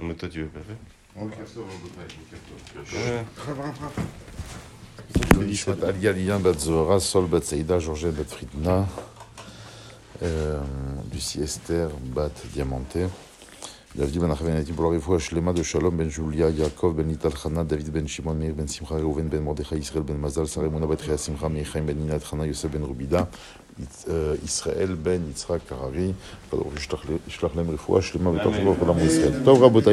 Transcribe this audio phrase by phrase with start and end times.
[0.00, 0.76] Mais toi, tu veux pas faire
[6.40, 7.40] le Sol bat
[7.78, 8.86] Georges bat Fridna,
[11.12, 13.06] Lucie Esther bat Diamanté.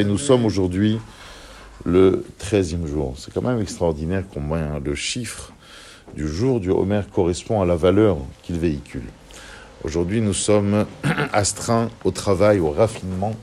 [0.03, 0.99] Nous sommes aujourd'hui
[1.85, 3.13] le 13e jour.
[3.17, 5.53] C'est quand même extraordinaire combien le chiffre
[6.16, 9.05] du jour du Homer correspond à la valeur qu'il véhicule.
[9.84, 10.85] Aujourd'hui, nous sommes
[11.34, 13.35] astreints au travail, au raffinement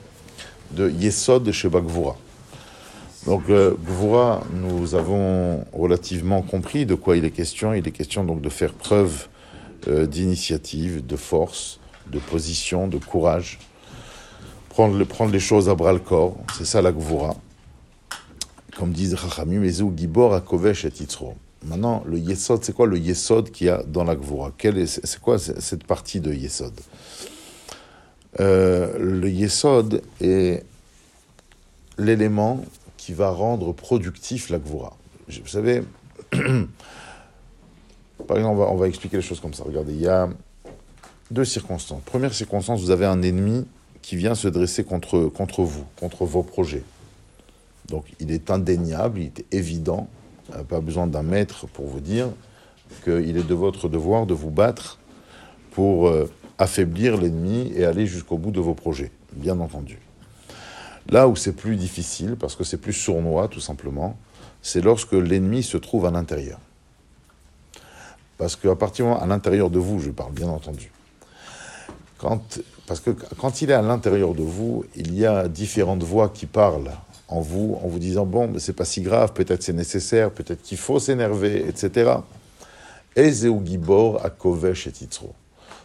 [0.75, 2.17] de Yesod chez Bagvoura.
[3.25, 7.73] Donc, euh, Gvura, nous avons relativement compris de quoi il est question.
[7.73, 9.27] Il est question donc de faire preuve
[9.87, 11.79] euh, d'initiative, de force,
[12.11, 13.59] de position, de courage,
[14.69, 16.35] prendre, prendre les choses à bras le corps.
[16.57, 17.35] C'est ça la Gvura
[18.77, 21.35] comme disent Chachamim, Ezeu Gibor Akovesh et Yitzro.
[21.65, 24.51] Maintenant, le Yesod, c'est quoi le Yesod qu'il y a dans la Gvura?
[24.87, 26.73] C'est quoi cette partie de Yesod?
[28.39, 30.63] Euh, Le Yesod est
[31.97, 32.63] l'élément
[32.97, 34.95] qui va rendre productif la Gvura.
[35.27, 35.83] Vous savez,
[36.31, 39.63] par exemple, on va, on va expliquer les choses comme ça.
[39.65, 40.29] Regardez, il y a
[41.31, 42.01] deux circonstances.
[42.05, 43.65] Première circonstance, vous avez un ennemi
[44.01, 46.83] qui vient se dresser contre, contre vous, contre vos projets.
[47.87, 50.07] Donc il est indéniable, il est évident,
[50.55, 52.29] euh, pas besoin d'un maître pour vous dire
[53.03, 54.99] qu'il est de votre devoir de vous battre
[55.71, 59.99] pour euh, affaiblir l'ennemi et aller jusqu'au bout de vos projets, bien entendu.
[61.09, 64.17] Là où c'est plus difficile, parce que c'est plus sournois tout simplement,
[64.61, 66.59] c'est lorsque l'ennemi se trouve à l'intérieur.
[68.37, 70.91] Parce qu'à partir du moment, à l'intérieur de vous, je parle bien entendu,
[72.17, 76.29] quand, parce que quand il est à l'intérieur de vous, il y a différentes voix
[76.29, 76.91] qui parlent
[77.27, 80.61] en vous, en vous disant bon, mais c'est pas si grave, peut-être c'est nécessaire, peut-être
[80.61, 82.13] qu'il faut s'énerver, etc.
[83.15, 85.33] Ezeu Gibor et Titzro.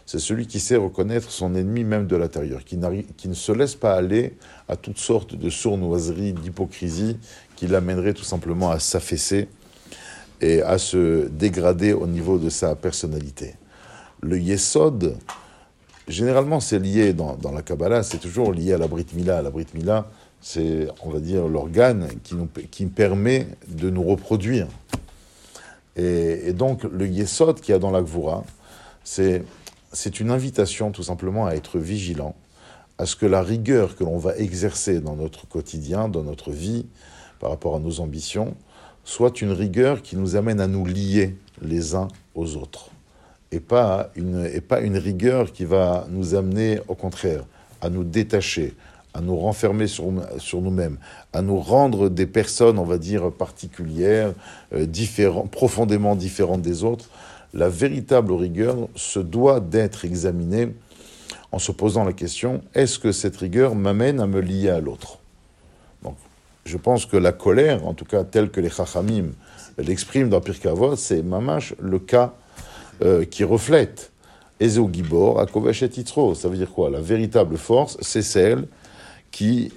[0.08, 3.92] C'est celui qui sait reconnaître son ennemi même de l'intérieur, qui, ne se laisse pas
[3.92, 7.18] aller à toutes sortes de sournoiseries, d'hypocrisie,
[7.56, 9.48] qui l'amènerait tout simplement à s'affaisser
[10.40, 13.56] et à se dégrader au niveau de sa personnalité.
[14.22, 15.14] Le Yesod,
[16.08, 19.42] généralement, c'est lié dans, la Kabbalah, c'est toujours lié à la Brit Mila.
[19.42, 22.08] La Brit Mila, c'est, on va dire, l'organe
[22.70, 24.68] qui permet de nous reproduire.
[25.96, 28.42] Et, et donc, le Yesod qu'il y a dans la Gvura,
[29.04, 29.42] c'est,
[29.92, 32.34] c'est une invitation tout simplement à être vigilant,
[32.98, 36.86] à ce que la rigueur que l'on va exercer dans notre quotidien, dans notre vie,
[37.40, 38.54] par rapport à nos ambitions,
[39.04, 42.90] soit une rigueur qui nous amène à nous lier les uns aux autres
[43.50, 47.44] et pas une, rigueur qui va nous amener, au contraire,
[47.80, 48.74] à nous détacher,
[49.14, 50.10] à nous renfermer sur,
[50.60, 50.98] nous-mêmes,
[51.32, 54.34] à nous rendre des personnes, on va dire, particulières,
[54.74, 54.86] euh,
[55.50, 57.08] profondément différentes des autres.
[57.54, 60.74] La véritable rigueur se doit d'être examinée
[61.50, 65.18] en se posant la question, est-ce que cette rigueur m'amène à me lier à l'autre?
[66.02, 66.16] Donc,
[66.64, 69.30] je pense que la colère, en tout cas telle que les Chachamim
[69.78, 72.34] l'expriment dans Pirkei Avot, c'est mamash le cas
[73.02, 74.10] euh, qui reflète
[74.60, 76.34] Ezeu Gibor, et.
[76.34, 76.90] Ça veut dire quoi?
[76.90, 78.66] La véritable force, c'est celle
[79.30, 79.72] qui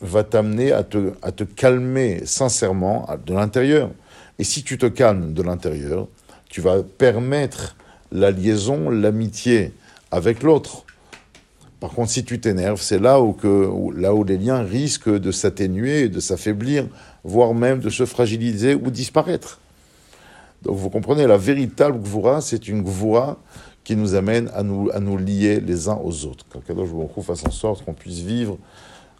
[0.00, 3.90] va t'amener à te, calmer sincèrement de l'intérieur.
[4.38, 6.08] Et si tu te calmes de l'intérieur,
[6.54, 7.74] tu vas permettre
[8.12, 9.72] la liaison, l'amitié
[10.12, 10.84] avec l'autre.
[11.80, 15.32] Par contre, si tu t'énerves, c'est là où, que, là où les liens risquent de
[15.32, 16.86] s'atténuer, de s'affaiblir,
[17.24, 19.58] voire même de se fragiliser ou disparaître.
[20.62, 23.36] Donc vous comprenez, la véritable Gvura, c'est une Gvura
[23.82, 26.46] qui nous amène à nous, à nous lier les uns aux autres.
[26.48, 28.58] Que Kadosh Baruch fasse en sorte qu'on puisse vivre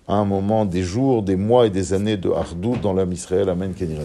[0.07, 3.49] à un moment des jours, des mois et des années de Hardou dans l'âme Israël.
[3.49, 3.75] Amen.
[3.81, 3.99] Amen.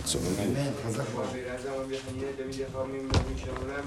[1.92, 3.84] بحمده لم يخر من باب شر